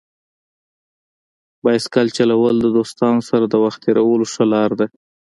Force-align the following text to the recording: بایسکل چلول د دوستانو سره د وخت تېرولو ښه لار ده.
بایسکل 1.63 2.07
چلول 2.17 2.55
د 2.61 2.67
دوستانو 2.77 3.21
سره 3.29 3.45
د 3.47 3.55
وخت 3.63 3.79
تېرولو 3.85 4.25
ښه 4.33 4.43
لار 4.53 4.71
ده. 4.79 4.85